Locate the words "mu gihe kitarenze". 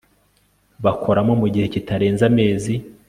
1.41-2.23